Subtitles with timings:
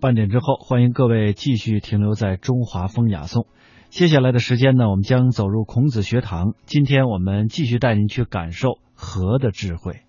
[0.00, 3.46] 半点之后，欢迎各位继续停留在中华风雅颂。
[3.88, 6.54] 接下来的时间呢，我们将走入孔子学堂。
[6.66, 10.07] 今天我们继续带您去感受和的智慧。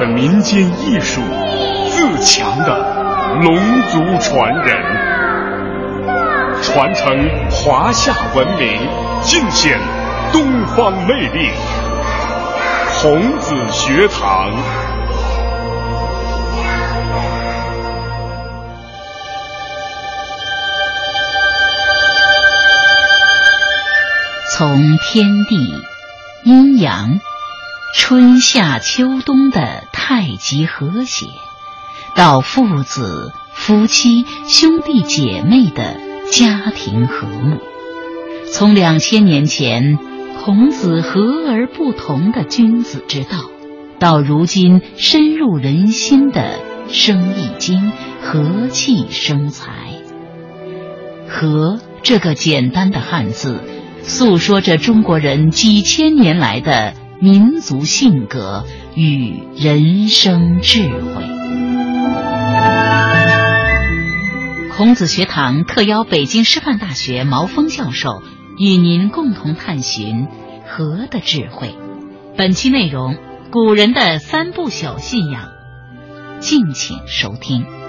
[0.00, 1.20] 的民间艺术，
[1.90, 2.98] 自强的。
[3.42, 3.54] 龙
[3.88, 4.76] 族传人，
[6.62, 8.80] 传承华夏文明，
[9.20, 9.78] 尽显
[10.32, 11.50] 东方魅力。
[13.02, 14.50] 孔子学堂，
[24.56, 25.78] 从天地、
[26.44, 27.20] 阴阳、
[27.94, 31.26] 春夏秋冬的太极和谐。
[32.14, 35.96] 到父子、夫妻、兄弟姐妹的
[36.30, 37.58] 家庭和睦，
[38.52, 39.98] 从两千年前
[40.42, 43.38] 孔子和而不同的君子之道，
[43.98, 46.58] 到如今深入人心的
[46.92, 49.70] 《生意经》和气生财。
[51.28, 53.60] 和这个简单的汉字，
[54.02, 61.22] 诉说着中国人几千年来的民族性格与人生智慧。
[64.74, 68.22] 孔子学堂特邀北京师范大学毛峰教授
[68.56, 70.28] 与您共同探寻
[70.66, 71.74] 和的智慧。
[72.38, 73.18] 本期内容：
[73.50, 75.50] 古人的三不朽信仰。
[76.40, 77.79] 敬请收听。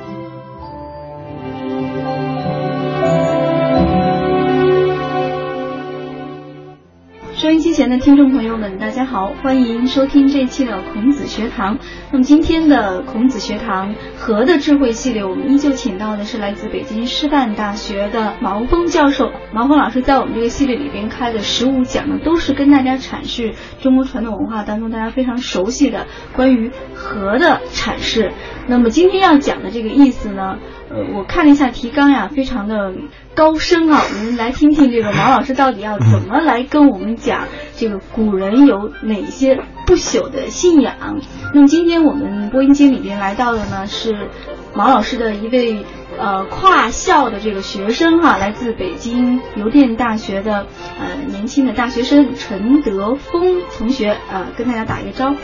[7.82, 11.80] 前的听众朋友们，大家好，欢迎收听这期的孔子学堂。
[12.12, 19.31] 那么今天的孔子学堂和的智慧系列，我们依旧请到的是来自北京师范大学的毛峰教授。
[19.52, 26.06] 毛峰老师在我们这个系列里边开的十五讲呢，都是跟大家阐释中国传统文化当中大家非常熟悉的
[26.36, 28.31] 关于和的阐释。
[28.68, 30.59] 那么今天要讲的这个意思呢？
[30.92, 32.94] 呃，我看了一下提纲呀，非常的
[33.36, 34.02] 高深啊。
[34.03, 41.22] 我们来听听这个毛老师到底要怎么来跟我们讲这个古人有哪些不朽的信仰。
[41.53, 44.30] 那么今天我们播音间里边来到的呢是
[44.74, 45.86] 毛老师的一位
[46.18, 50.66] 呃跨校的这个学生哈，来自北京邮电大学的
[51.00, 55.38] 呃年轻的大学生陈德峰同学呃，跟大家打一个招呼。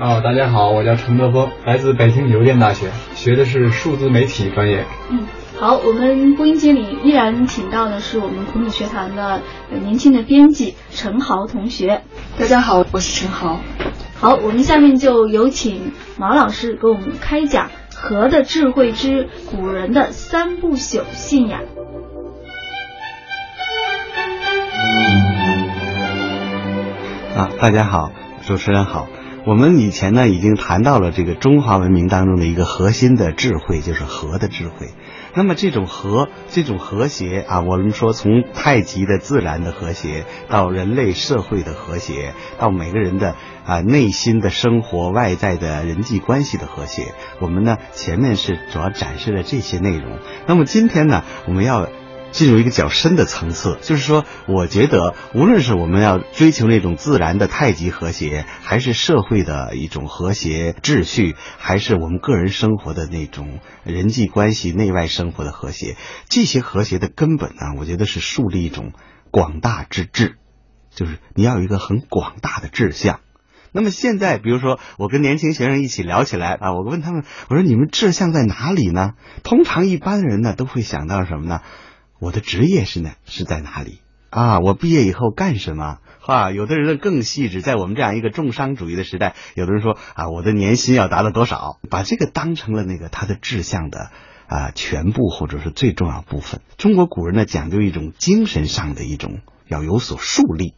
[0.00, 4.84] 哦，大家好，我叫陈德峰，来自北京邮电大学，学的是数字媒体专业。
[5.10, 5.26] 嗯，
[5.60, 9.42] 好，我们播音间里依然请到的是我们孔子学堂的
[9.82, 12.02] 年轻的编辑陈豪同学。
[12.38, 13.58] 大家好，我是陈豪。
[14.20, 21.62] 好，我们下面就有请毛老师给我们开讲《和的智慧之古人的三不朽信仰》。
[27.36, 28.12] 啊，大家好，
[28.46, 29.08] 主持人好。
[29.44, 34.90] 我们以前呢已经谈到了这个中华文明当中的一个核心的智慧，就是和的智慧。
[35.34, 50.18] 那么这种和，这种和谐啊，我们说从太极的自然的和谐，到人类社会的和谐，到每个人的啊内心的生活、外在的人际关系的和谐，我们呢前面是主要展示了这些内容。
[50.46, 51.88] 那么今天呢，我们要。
[52.30, 65.96] 进入一个较深的层次，就是说，我觉得无论是我们要追求那种自然的太极和谐，还是社会的一种和谐秩序，还是我们个人生活的那种人际关系、内外生活的和谐，
[66.28, 68.92] 这些和谐的根本呢，我觉得是树立一种
[69.30, 70.36] 广大之志，
[70.94, 73.20] 就是你要有一个很广大的志向。
[73.70, 79.10] 那么现在，比如说我跟年轻学生一起聊起来啊，我问他们，我说你们志向在哪里呢？
[79.42, 81.60] 通常一般人呢都会想到什么呢？
[82.18, 84.58] 我的职业是呢是在哪里啊？
[84.60, 85.98] 我毕业以后干什么？
[86.20, 91.78] 哈，有的人呢更细致，在我们这样一个重商主义的时代，有的人说啊，我的年薪要达到多少？
[91.88, 94.10] 把这个当成了那个他的志向的
[94.46, 96.60] 啊全部或者是最重要部分。
[96.76, 100.74] 中国古人呢讲究一种精神上的一种要有所树立，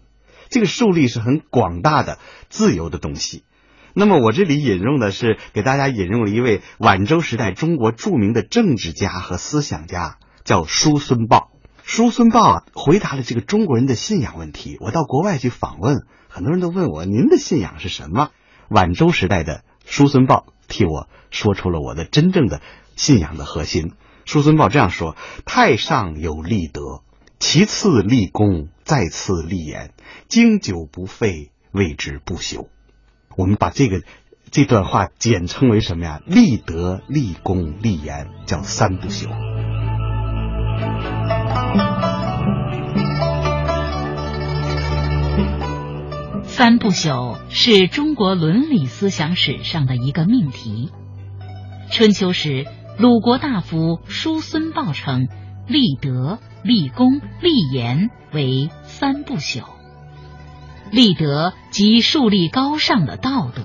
[0.50, 3.44] 这个树立是很广大的、自由的东西。
[3.92, 10.18] 那么我这里引用的是给大家引用了一位晚周时代中国著名的政治家和思想家。
[10.50, 11.52] 叫叔孙豹，
[11.84, 14.76] 叔孙豹啊，回答了这个中国人的信仰问题。
[14.80, 18.30] 我到国外去访问，很多人都问我您的信仰是什么？
[18.68, 22.60] 晚周时代的叔孙豹替我说出了我的真正的
[22.96, 23.92] 信仰的核心。
[24.24, 25.14] 叔孙豹这样说：
[25.44, 27.02] 太上有立德，
[27.38, 29.92] 其次立功，再次立言，
[30.26, 32.66] 经久不废，谓之不朽。
[33.36, 34.02] 我们把这个
[34.50, 36.20] 这段话简称为什么呀？
[36.26, 39.28] 立德、立功、立言，叫三不朽。
[46.44, 50.90] 三不朽是中国伦理思想史上的一个命题。
[51.90, 52.66] 春秋时，
[52.98, 55.26] 鲁国大夫叔孙豹称，
[55.66, 59.62] 立德、立功、立言为三不朽。
[60.92, 63.62] 立德即树立高尚的道德，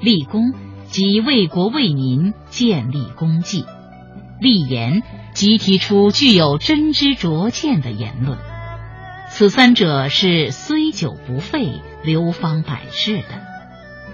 [0.00, 0.54] 立功
[0.86, 3.66] 即为国为民建立功绩，
[4.40, 5.02] 立言
[5.36, 8.38] 即提出具有真知灼见的言论。
[9.28, 13.44] 此三者是虽久不废、流芳百世的。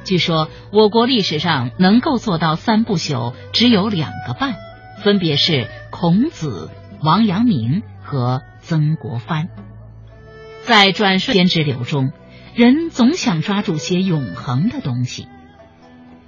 [0.03, 4.57] 据说我国历史上能够做到三不朽只有两个半，
[5.05, 9.49] 分别是孔子、王阳明和曾国藩。
[10.65, 12.11] 在转瞬间之流中，
[12.57, 15.29] 人总想抓住些永恒的东西。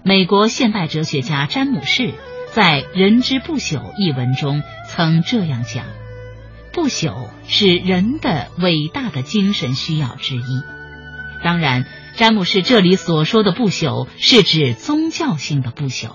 [0.04, 2.12] 美国现代哲学家詹姆士
[2.54, 5.86] 在《人之不朽》一文中曾这样讲。
[6.72, 10.62] 不朽是人的伟大的精神需要之一。
[11.42, 11.84] 当然，
[12.14, 16.12] 詹姆士这里所说的不朽是指宗教性的不朽，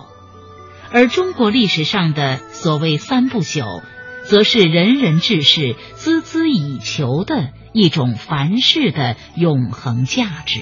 [0.94, 3.82] 而中国历史上的所谓三不朽，
[4.24, 10.62] 则是人人志士孜孜以求的一种凡世的永恒价值。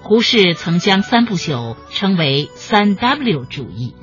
[0.00, 3.94] 胡适曾将三不朽称为三 W 主义，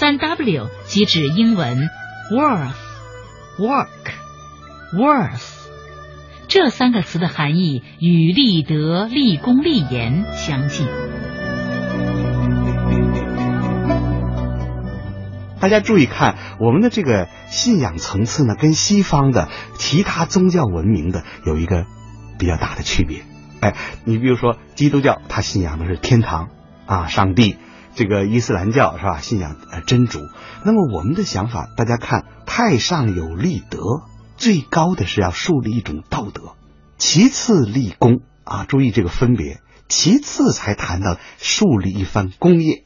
[0.00, 1.90] 三 W 即指英文
[2.30, 2.72] worth、
[3.58, 3.86] work。
[4.94, 5.42] worth
[6.48, 10.86] 这三个词的含义与立德、立功、立言相近。
[15.60, 21.84] 大家注意看，我们的这个信仰层次呢，跟西方的其他宗教文明的有一个
[22.38, 23.20] 比较大的区别。
[23.60, 23.74] 哎，
[24.06, 26.48] 你比如说基督教，他信仰的是天堂
[26.86, 27.58] 啊，上帝；
[27.94, 30.20] 这个伊斯兰教是吧，信仰呃真主。
[30.64, 33.78] 那么我们的想法，大家看，太上有立德。
[34.36, 36.54] 最高的是要树立一种道德，
[36.96, 42.84] 其次立功啊，注意这个分别，其次才谈到树立一番功业，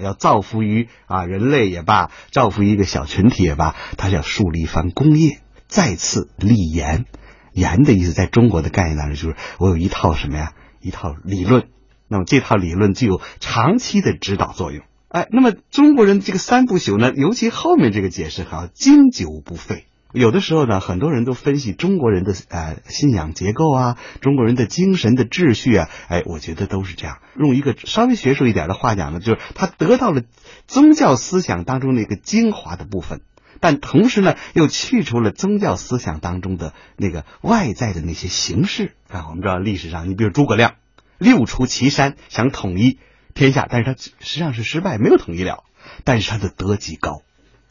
[0.00, 5.38] 要造福于啊人类也罢，造福于一个小群体也罢，他要树立一番功业，
[5.68, 7.04] 再次立言，
[7.52, 11.68] 言的意思在中国的概念当中就是我有一套什么呀，一套理论，
[12.08, 19.86] 那么这套理论具有长期的指导作用，哎，那么中国人这个三不朽呢，尤其后面这个解释哈，经久不废。
[20.12, 27.18] 有的时候呢，很多人都分析中国人的呃信仰结构啊，中国人的精神的秩序啊，哎，我觉得都是这样。
[27.38, 30.22] 用一个稍微学术一点的话讲呢，就是他得到了
[30.66, 33.20] 宗教思想当中那个精华的部分，
[33.60, 39.26] 但同时呢，又去除了宗教思想当中的那个外在的那些形式啊。
[39.28, 40.76] 我们知道历史上，你比如诸葛亮
[41.18, 42.98] 六出祁山想统一
[43.34, 45.64] 天下，但是他实际上是失败，没有统一了，
[46.04, 47.22] 但是他的德极高。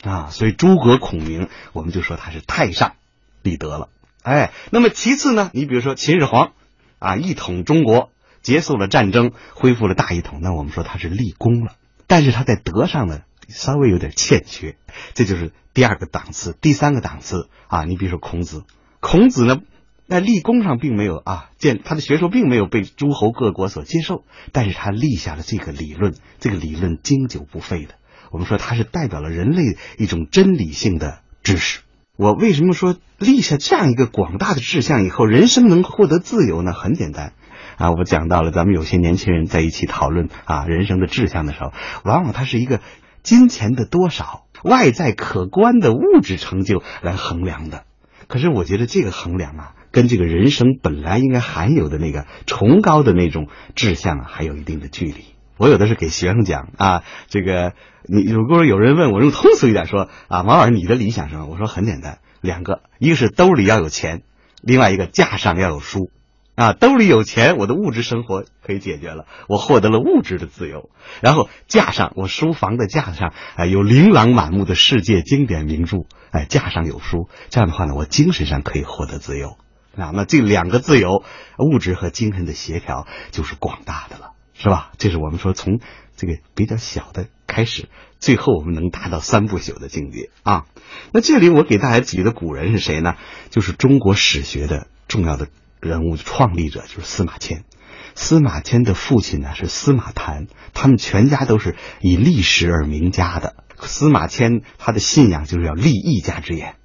[0.03, 2.95] 啊，所以诸葛孔明，我们就说他是太上
[3.41, 3.89] 立德了。
[4.21, 6.53] 哎，那么其次呢，你比如说秦始皇，
[6.99, 8.11] 啊，一统中国，
[8.43, 11.73] 结束了战争，恢复了大一统，那我们说他是立功了。
[12.05, 14.77] 但是他在德上呢，稍微有点欠缺，
[15.15, 16.55] 这就是第二个档次。
[16.61, 18.63] 第三个档次啊，你比如说孔子，
[18.99, 19.61] 孔子呢，
[20.07, 27.95] 在立功上并没有啊，见他的学说并没有被诸侯各国所接受，但是他立下了这个理论，这个理论经久不废的。
[28.31, 31.81] 我们说它是代表了人类一种真理性的知识。
[32.17, 36.73] 我为什么说立下这样一个广大的志向以后，人生能获得自由呢？
[36.73, 37.33] 很简单
[37.77, 41.71] 啊，我讲到了咱们有些年轻人在一起讨论啊人生的志向的时候，
[42.03, 42.81] 往往它是一个
[43.23, 47.85] 金钱的多少、外在可观的物质成就来衡量的。
[48.27, 55.23] 可是我觉得这个衡量啊，跟这个人生本来应该含有的那个崇高的那种志向啊，还有一定的距离。
[55.55, 57.71] 我有的是给学生讲啊，这个。
[58.07, 61.47] 你如果有人问我用通俗一点说啊，王老师你的理想是什么？
[61.47, 64.21] 我说很简单，两个，一个是兜里要有钱，
[64.61, 66.11] 另外一个架上要有书，
[66.53, 70.91] 啊，兜里有钱，我的物质生活可以解决了，我获得了物质的自由。
[71.21, 79.57] 然后架上我书房的架子上啊有琳琅满目的世界经典名著，哎，架上有书，这样的话呢，我精神上可以获得自由。
[79.97, 81.23] 啊，那这两个自由，
[81.57, 84.91] 物质和精神的协调就是广大的了，是吧？
[84.97, 85.79] 这是我们说从。
[86.17, 87.89] 这个比较小的开始，
[88.21, 90.63] 最后我们能达到三不朽的境界啊！
[91.11, 93.15] 那这里我给大家举的古人是谁呢？
[93.49, 95.49] 就是中国史学的重要的
[95.81, 97.65] 人物创立者，就是司马迁。
[98.13, 103.57] 司马迁的父亲呢是司马谈，他们全家都是以历史而名家的。
[103.81, 106.77] 司马迁他的信仰就是要立一家之言，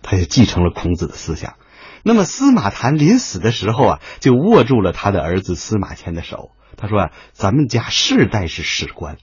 [0.00, 1.54] 他就继承了孔子的思想。
[2.02, 6.50] 那么司马谈临死的时候啊，就握住了他的儿子司马迁的手。
[6.76, 9.16] 他说啊，咱们家世代是史官，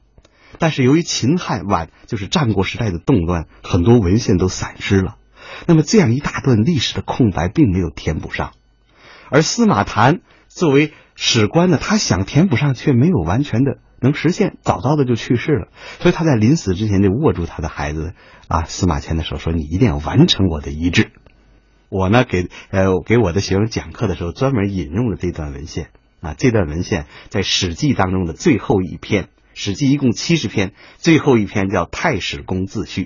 [0.58, 5.18] 但是由于秦汉晚就是战国时代的动乱，很多文献都散失了。
[5.68, 8.54] 那么这样一大段历史的空白并没有填补上，
[9.30, 15.68] 而司马谈作为史官呢，他想填补上却没有完全的能实现，早早的就去世了。
[16.00, 18.14] 所以他在临死之前就握住他的孩子
[18.48, 21.12] 啊司马迁的手，说：“你一定要完成我的遗志。”
[21.94, 26.34] 我呢给呃给我的学生讲课的时候，专门引用了这段文献啊。
[26.36, 33.04] 这段文献在《史记》当中的最后一篇，《史记》一共七十篇，最后一篇叫《太史公自序》。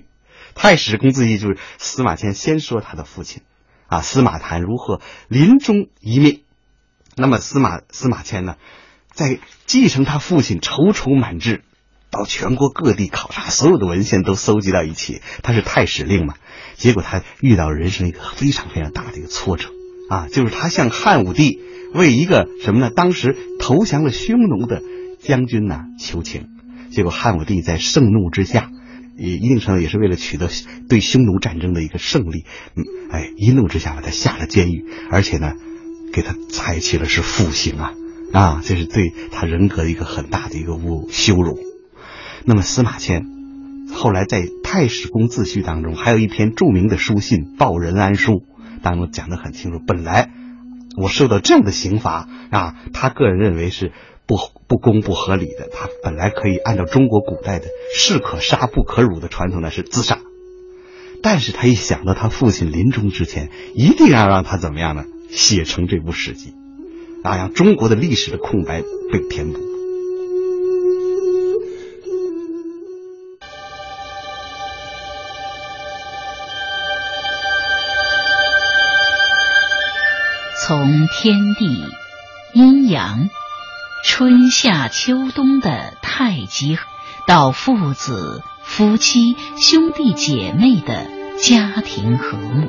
[0.56, 3.42] 太史公自序就是司马迁先说他的父亲
[3.88, 6.44] 啊，司马谈如何临终遗命。
[7.18, 8.56] 那么司马司马迁呢，
[9.12, 11.62] 在继承他父亲踌躇满志，
[12.10, 15.22] 到全国各地考察，所有的文献都搜集到一起。
[15.44, 16.36] 他是太史令嘛，
[16.76, 19.70] 结果他遇到人生一个非常非常大的一个挫折
[20.10, 21.60] 啊，就是他向汉武帝
[21.94, 22.90] 为一个什么呢？
[22.90, 24.82] 当时投降了匈奴的
[25.20, 26.48] 将军呢求情，
[26.92, 28.70] 结果汉武帝在盛怒之下。
[29.20, 30.48] 也一定程度也是为了取得
[30.88, 32.46] 对匈奴战争的一个胜利，
[32.76, 35.54] 嗯，哎，一怒之下把他下了监狱，而且呢，
[36.14, 37.94] 给他采取了是复刑啊，
[38.32, 41.58] 啊，这是对他人格的一个很大的一个侮羞辱。
[42.48, 43.26] 那么司马迁
[43.94, 48.32] 后来在《太史公自序》当中，还有一篇著名的书信《报任安书》
[48.82, 50.32] 当中讲得很清楚，本来
[50.98, 53.92] 我受到这样的刑罚啊，他个人认为是。
[54.30, 54.36] 不
[54.68, 60.20] 不公不合理的，他本来可以按照中国古代的士可杀不可辱的传统呢是自杀，
[61.24, 65.06] 但是他一想到他父亲临终之前一定要让他怎么样呢？
[65.30, 66.52] 写成这部史记，
[67.24, 69.67] 啊，让中国的历史的空白被填补。
[80.68, 81.66] 从天地
[82.52, 83.30] 阴阳。
[84.04, 86.78] 春夏秋冬的太极，
[87.26, 91.08] 到父子、夫妻、兄弟姐妹的
[91.38, 92.68] 家庭和睦；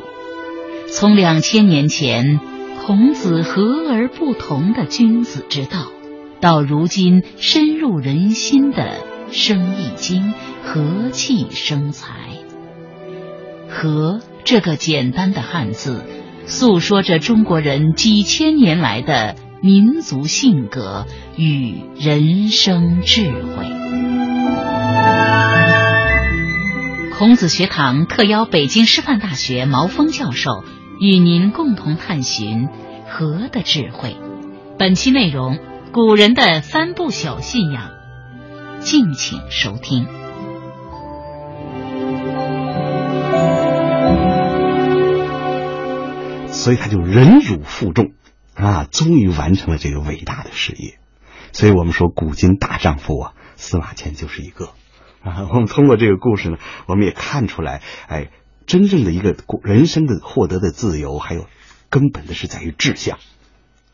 [0.93, 2.39] 从两千年前
[2.87, 5.89] 孔子和而不同的君子之道，
[6.41, 8.99] 到如今深入人心的
[9.33, 12.15] 《生意经》和气生财。
[13.69, 16.05] 和这个简单的汉字，
[16.49, 19.37] 诉说着中国人几千年来的。
[19.61, 23.67] 民族性格与人生智慧。
[27.17, 30.63] 孔子学堂特邀北京师范大学毛峰教授
[31.01, 32.69] 与您共同探寻
[33.09, 34.17] 和的智慧。
[34.79, 35.59] 本期内容：
[35.91, 37.91] 古人的三不朽信仰。
[38.79, 40.18] 敬请收听。
[46.69, 48.13] 所以他就忍辱负重。
[48.55, 50.99] 啊，终于完成了这个伟大的事业，
[51.51, 54.75] 所以我们说古今大丈夫啊，司马迁就是一个。
[55.23, 58.29] 啊，我们通过这个故事呢，我们也看出来，哎，
[58.67, 61.47] 真正的一个人生的获得的自由，还有
[61.89, 63.17] 根本的是在于志向。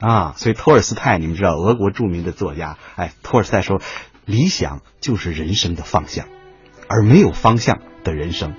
[0.01, 3.81] 啊，所以托尔斯泰，你们知道，俄国著名的作家，哎，托尔斯泰说，
[4.25, 6.27] 理想就是人生的方向，
[6.89, 8.57] 而没有方向的人生，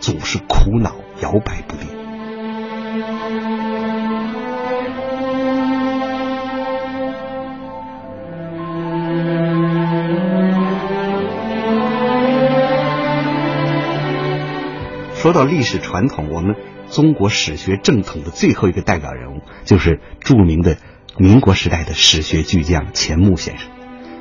[0.00, 1.95] 总是苦恼摇摆不定。
[15.26, 16.54] 说到历史传统，我们
[16.88, 20.76] 中国史学正统的最后一个代表人物，就是著名的
[21.18, 23.68] 民国时代的史学巨匠钱穆先生。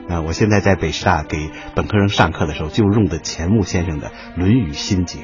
[0.10, 5.20] 啊，我现在在北师大给本科生上课的时候，就用的钱穆先生的《论语心结》。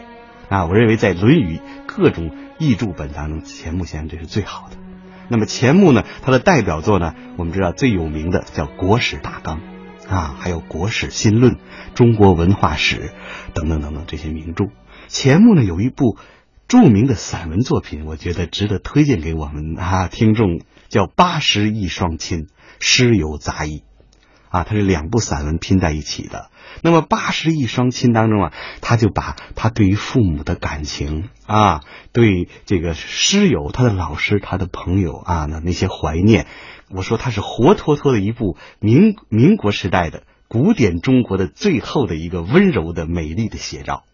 [0.49, 1.57] 啊，我认为在《论语》
[1.87, 4.77] 各种译著本当中，钱穆先生这是最好的。
[5.29, 9.61] 那么钱穆呢，他的代表作呢，我们知道最有名的叫《国史大纲》，
[10.07, 11.53] 啊，还有《国史新论》
[11.95, 12.97] 《中国文化史》
[13.55, 14.65] 等等等等这些名著。
[15.11, 16.17] 钱穆呢有一部
[16.69, 22.43] 著名的散文作品，我觉得值得推荐给我们啊听众，叫《八十一双亲》，
[22.79, 23.83] 诗有杂艺，
[24.47, 26.49] 啊，它是两部散文拼在一起的。
[26.81, 31.81] 那么《八十一双亲》当中啊，他就把他对于父母的感情啊，
[32.13, 36.47] 对这个师友、他的老师、他的朋友啊，那那些怀念，
[36.89, 44.05] 我说他是活脱脱的一部民民国时代的古典中国的最后的一个温柔的美丽的写照。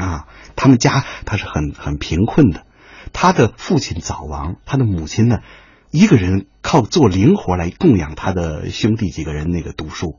[0.00, 0.26] 啊，
[0.56, 2.64] 他们家他是很很贫困的，
[3.12, 5.40] 他的父亲早亡，他的母亲呢，
[5.90, 10.18] 一个人靠做零活来供养他的兄弟几个人那个读书，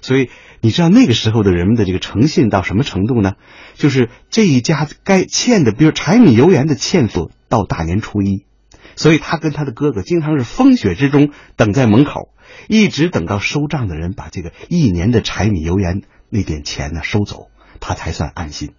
[0.00, 3.34] 所以你知道那个时候的人们的这个诚信到什么程度呢？
[3.74, 8.44] 就是这一家该欠的，比如柴米油盐的欠付，到大年初一，
[8.96, 12.30] 所以他跟他的哥哥经常是风雪之中等在门口，
[12.68, 17.48] 一直等到收账的人把这个一年的柴米油盐那点钱呢收走，
[17.80, 18.72] 他才算安心。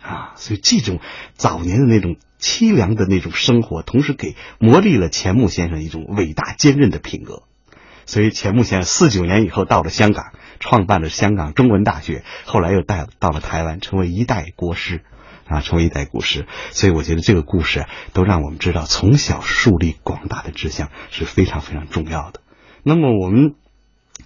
[0.00, 0.98] 啊，所以这种
[1.34, 7.42] 早年的那种凄凉的那种生活，同时给磨砺了钱穆先生一种伟大坚韧的品格。
[8.06, 15.02] 所以钱穆先生四九年以后到了香港，创办了香港中文大学，后来又带到了台湾，成为一代国师，
[15.46, 16.46] 啊，成为一代国师。
[16.70, 22.40] 所以我觉得这个故事都让我们知道，从小树立广大的志向是非常非常重要的。
[22.82, 23.54] 那么我们。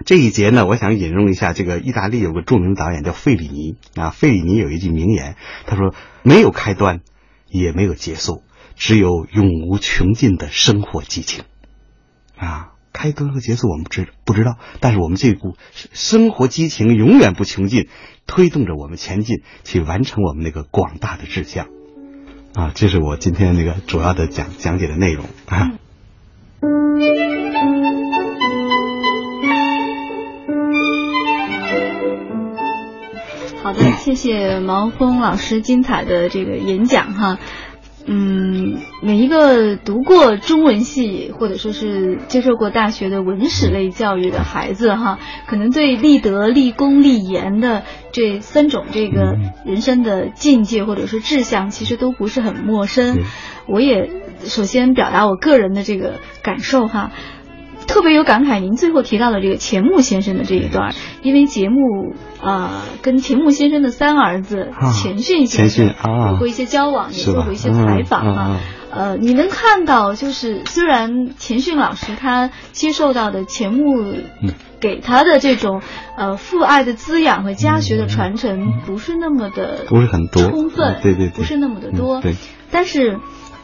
[0.04, 5.36] 这一节呢，我想引用一下这个意大利有个著名导演叫费里尼啊，费里尼有一句名言，
[5.66, 7.00] 他说：“没有开端，
[7.48, 8.42] 也没有结束，
[8.76, 11.44] 只有永无穷尽的生活激情。”
[12.36, 14.58] 啊，开端和结束我们知不知道？
[14.80, 15.56] 但是我们这股
[15.92, 17.88] 生活激情永远不穷尽，
[18.26, 21.68] 推动着我们前进，去完成我们那个广大的志向。
[22.54, 25.72] 啊，这是我今天那个主要的讲讲解的内容啊。
[34.04, 37.38] 谢谢毛峰老师精彩的这个演讲哈。
[38.04, 47.82] 嗯，每一个读过中文系或者说是接受过大学的文史类教育的孩子哈，可能对立德、立功、立言的
[48.12, 53.20] 这三种这个人生的境界或者是志向，其实都不是很陌生。
[53.66, 57.10] 我也首先表达我个人的这个感受哈。
[57.86, 65.94] 特别有感慨，您最后提到的这个钱穆先生的这一段，因为节目啊跟钱穆先生的三儿子钱训先生
[66.30, 68.60] 有过一些交往，也做过一些采访啊。
[68.90, 74.14] 呃，你能看到，就是虽然钱训老师他接受到的钱穆
[74.80, 75.82] 给他的这种
[76.16, 80.42] 呃父爱的滋养和家学的传承不是那么的不是很多。
[80.42, 82.20] 充分，对对，不是那么的多。
[82.20, 82.34] 对，
[82.70, 83.18] 但是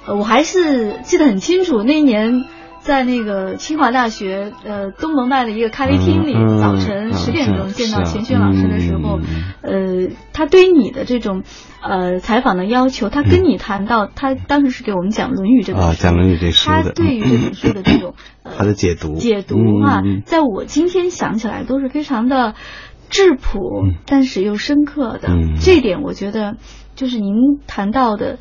[0.08, 2.44] 我还是记得很清楚那一年。
[2.80, 9.20] 在那个清华大学呃东门外的一个咖啡厅里，早晨十点钟见到钱勋老师的时候，
[9.62, 11.42] 呃，他对于你的这种
[11.82, 18.14] 呃采访的要求，他跟你谈到，他当时是给我们讲《论语》这本书，讲《论语》这书他对于这本书的这种
[18.44, 19.14] 他的解读。
[19.16, 22.54] 解读啊，在我今天想起来都是非常的
[23.10, 23.60] 质朴，
[24.06, 25.28] 但是又深刻的。
[25.60, 26.56] 这点我觉得
[26.96, 27.34] 就是您
[27.66, 28.38] 谈到的。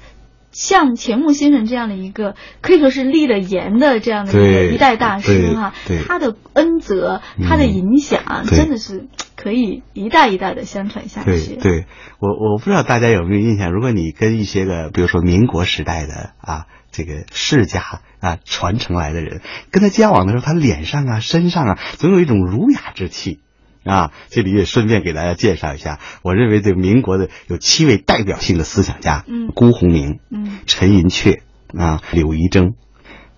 [0.52, 5.74] 像钱穆先生这样的一个可以说是立了言的这样的一个一代大师哈，
[6.08, 11.56] 他的恩泽，他的影响真的是可以一代一代的相传下去。
[11.56, 11.86] 对，
[12.20, 23.40] 我我不知道大家有没有印象，如果你跟一些个，比如说民国时代的啊这个世家啊传承来的人跟他交往的时候，他脸上啊身上啊总有一种儒雅之气。
[23.84, 31.40] 啊，这里也顺便给大家介绍一下，我认为这个民国的有七位代表性的思想家，嗯，辜鸿铭，嗯，陈寅恪，
[31.78, 32.74] 啊，柳诒征，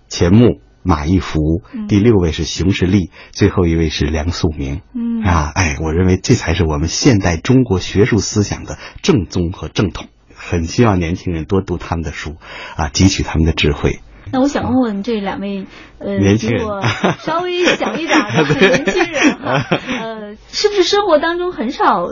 [0.08, 12.36] 钱穆，马一浮，第六位是熊十力，最后一位是梁漱溟，嗯，啊，哎，我认为这才是我们现代中国学术思想的正宗和正统，很希望年轻人多读他们的书，
[12.76, 14.00] 啊，汲取他们的智慧。
[14.32, 15.66] 那我想问问这两位，
[15.98, 16.66] 呃，年轻人
[17.20, 19.66] 稍微小一点的年轻人哈，
[20.00, 22.08] 呃，是不是生活当中很少，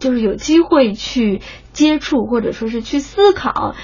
[0.00, 1.40] 就是有机会去
[1.72, 3.74] 接触或者说是去思考，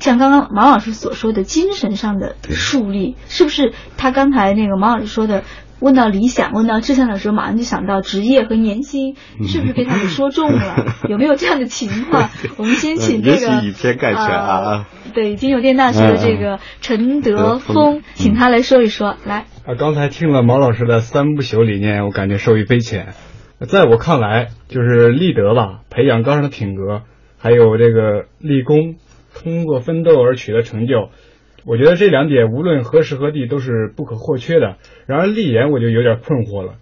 [0.00, 5.44] 像刚刚毛老师所说的精神上的树立，是不是他刚才那个毛老师说的？
[5.80, 9.14] 问到理想，问到志向的时候，马上就想到职业和年薪，
[9.46, 10.96] 是不是被他们说中了？
[11.08, 12.30] 有没有这样的情况？
[12.56, 19.16] 我们先请这个以偏概全啊，对金牛电大学的这个陈德峰，请他来说一说。
[19.24, 23.14] 来啊，刚才听了毛老师的三不朽理念，我感觉受益匪浅。
[23.66, 27.02] 在我看来，就是立德吧，培养高尚的品格，
[27.38, 28.96] 还有这个立功，
[29.34, 31.10] 通过奋斗而取得成就。
[31.68, 34.78] 我觉得这两点无论何时何地都是不可或缺的。
[35.06, 36.76] 然而立言我就有点困惑了，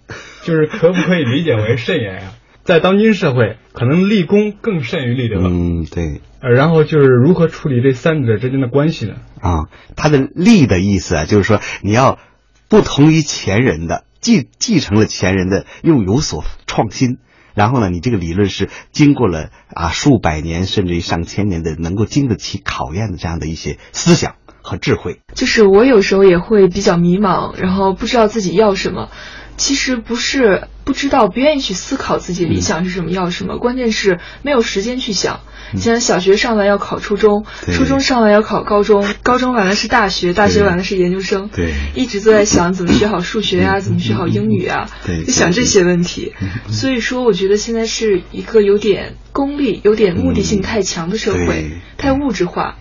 [0.45, 2.33] 就是可不可以理解为慎言啊？
[2.63, 5.41] 在当今社会，可能立功更甚于立德。
[5.41, 6.21] 嗯，对。
[6.41, 9.17] 呃，然后就是如何处理这三者之间的关系呢？
[9.41, 12.21] 啊，他的立的意思啊，就是说你要
[12.69, 17.19] 不同于前人的，继继承了前人的，又有所创新。
[17.55, 24.37] 然后呢，你这个理论是经过了啊数百年甚至于上千年的，能够经得起考验的这样的一些思想。
[24.67, 29.09] 和智慧，就是我有时候也会比较迷茫，然后不知道自己要什么。
[29.57, 35.41] 其实不是不知道，不愿意去思考自己理想是什么，要什么，关键是没有时间去想。
[35.77, 41.49] 像小学上完要考初中，初中上完要考高中，高中完了是大学，大学完了是研究生。
[41.49, 44.91] 对，一直都在想怎么学好数学呀，怎么学好英语啊，
[45.25, 46.35] 就想这些问题。
[46.69, 52.77] 所以说，我觉得现在是一个有点功利、有点目的性太强的社会，太物质化。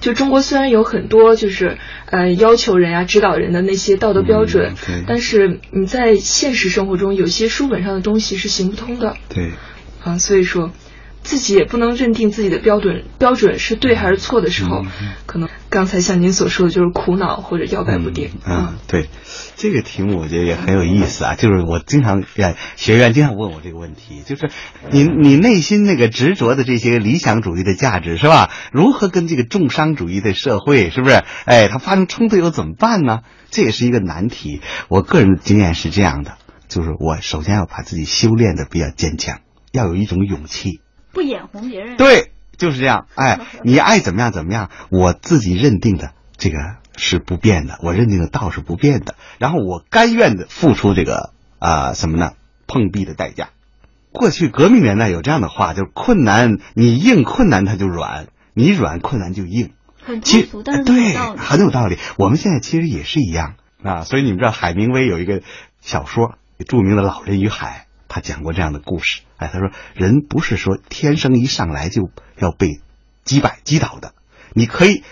[0.00, 9.16] 就中国虽然有很多就是呃要求人呀、指导人的那些道德标准，嗯但是你在现实生活中，有些书本上的东西是行不通的。
[9.28, 9.52] 对，
[10.02, 10.72] 啊，所以说
[11.22, 15.12] 自己也不能认定自己的标准标准是对还是错的时候，嗯。
[15.26, 18.30] 可能刚才像您所说的，就是苦恼或者摇摆不定。
[18.46, 19.08] 嗯，嗯对，
[19.56, 21.34] 这个题目我觉得也很有意思啊。
[21.34, 24.50] 就是我经常哎，学员经常问我这个问题，就是
[24.90, 28.50] 你你内心那个执着的这些理想主义的价值是吧？
[28.72, 31.24] 如何跟这个重商主义的社会是不是？
[31.44, 33.20] 哎，它发生冲突又怎么办呢？
[33.50, 34.60] 这也是一个难题。
[34.88, 39.40] 我个人的经验是这样的，就是我首先要把自己修炼的比较坚强，
[39.72, 40.80] 要有一种勇气。
[41.12, 41.96] 不眼红别人。
[41.96, 43.06] 对，就是这样。
[43.14, 46.58] 哎，你爱怎么样怎么样，我自己认定的这个
[46.96, 49.14] 是不变的，我认定的道是不变的。
[49.38, 52.32] 然后我甘愿的付出这个啊、什么呢？
[52.66, 53.48] 碰壁的代价。
[54.12, 59.72] 过去革命年代有这样的话，就是困难你硬，困难它就软；你软，困难就硬。
[60.02, 61.14] 很其实通俗，但是对。
[61.36, 61.98] 很有道理。
[62.16, 65.42] 我们现在其实也是一样啊，所以你们知道海明威有一个
[65.80, 69.20] 小说，著名的《老人与海》，他讲过这样的故事。
[69.36, 72.80] 哎，他说人不是说天生一上来就要被
[73.24, 74.14] 击败击倒的，
[74.52, 75.02] 你可以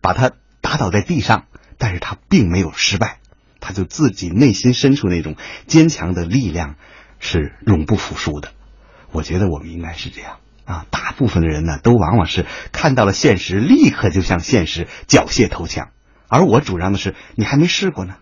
[0.00, 1.46] 把他打倒在地上，
[1.78, 3.18] 但是他并没有失败，
[3.60, 6.76] 他就自己内心深处那种坚强的力量
[7.18, 8.52] 是永不服输的。
[9.10, 15.90] 我觉得我们应该是这样啊，大部分的人呢，都往往是看到了现实，立刻就向现实缴械投降。
[16.28, 18.14] 而我主张的是，你还没试过呢。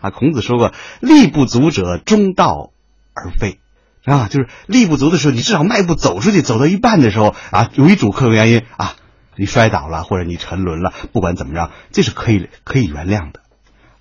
[0.00, 2.72] 啊，孔子说过：“力不足者，中道
[3.12, 3.59] 而废。”
[4.04, 8.94] 啊，就是力不足的时候，你至少迈步走出去，走到一半的时候啊，由于主客观原因啊，
[9.36, 13.40] 你摔倒了或者你沉沦了，不管怎么着，这是可以可以原谅的。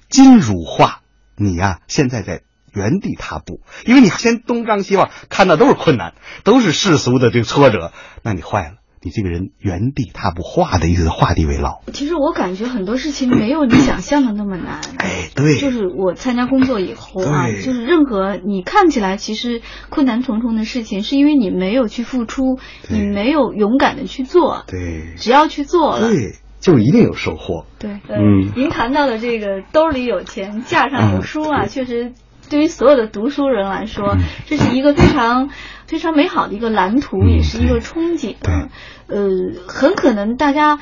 [0.09, 1.01] 金乳化
[1.35, 2.41] 你呀、现在在
[2.73, 7.91] 原地踏步，因为你先东张西望，看到都是困难，都是世俗的这个挫折，
[8.23, 11.79] 那你坏了，你这个人原地踏步，画的意思是画地为牢。
[11.93, 14.81] 其实我感觉很多事情没有你想象的那么难。
[14.97, 22.59] 哎，对，就是我参加工作以后啊，就是任何你看起来其实困难重重的事情，是因为你没有去付出，
[22.89, 24.63] 你没有勇敢的去做。
[24.67, 27.65] 对，只要去做了，对，就一定有收获。
[27.79, 32.11] 对，呃嗯您谈到的这个兜里有钱，架上有书啊，嗯确实
[32.49, 35.49] 对于所有的读书人来说，嗯这是一个非常
[35.89, 38.35] 非常美好的一个蓝图，嗯也是一个憧憬。
[38.41, 38.67] 对
[39.07, 39.27] 呃，
[39.67, 40.79] 很可能大家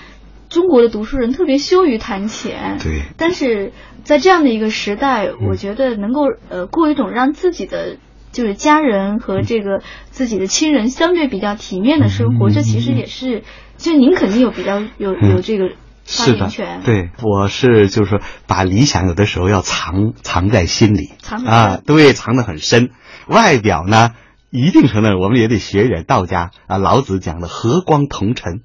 [0.49, 3.71] 中国的读书人特别羞于谈钱，对但是
[4.03, 7.97] 在这样的一个时代，嗯我觉得能够呃过一种让自己的。
[8.29, 13.43] 就是家人和这个自己的亲人相对比较体面的生活，嗯这其实也是，
[13.77, 15.69] 就您肯定有比较有有嗯这个
[16.05, 22.91] 发是的言权，，对，我是就是说，把理想有的时候要藏藏在心里，藏得啊深，对，藏得很深。
[23.27, 24.11] 外表呢，
[24.49, 28.61] 一定程度我们也得学一点道家啊，老子讲的和光同尘，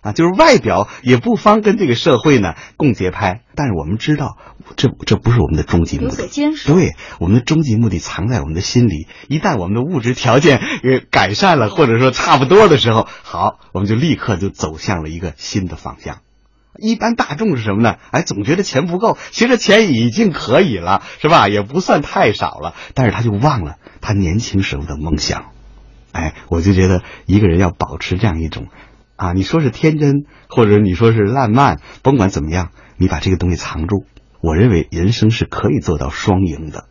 [0.00, 4.38] 啊，就是外表也不妨跟这个社会呢共节拍，但是我们知道，
[4.76, 6.16] 这这不是我们的终极目有的。
[6.16, 6.72] 所坚守。
[6.72, 9.06] 对，我们的终极目的藏在我们的心里。
[9.28, 16.18] 一旦我们的物质条件呃改善了，或者说差不多的时候，好，我们就立刻就走向了一个新的方向。
[16.78, 17.96] 一般大众是什么呢？
[18.10, 21.48] 哎，总觉得钱不够，其实钱已经可以了，是吧？
[21.48, 25.46] 也不算太少了，但是他就忘了他年轻时候的梦想。
[26.12, 28.68] 哎，我就觉得一个人要保持这样一种，
[29.16, 34.04] 啊，你说是天真，或者你说是烂漫，甭管怎么样，你把这个东西藏住，
[34.40, 36.84] 我认为人生是可以做到双赢的。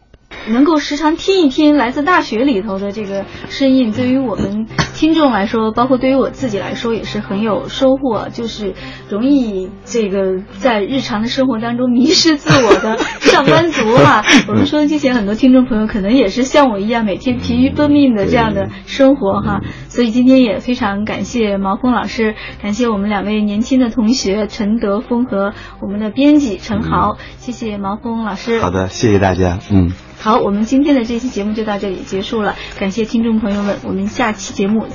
[0.49, 8.29] 能够时常听一听来自大学里头的这个声音，对于我们听众来说，包括对于我自己来说，也是很有收获。
[8.29, 8.73] 就是
[9.09, 28.59] 容易这个在日常的生活当中迷失自我的 上班族哈、 我们收音机前很多听众朋友可能也是像我一样，每天疲于奔命的这样的生活哈、所以今天也非常感谢毛峰老师，感谢我们两位年轻的同学陈德峰和我们的编辑陈豪，谢谢毛峰老师。
[28.59, 30.04] 好的，谢谢大家，嗯。
[30.17, 34.87] 好，我们今天的这期节目就到这里结束了，感谢听众朋友们，我们下期节目。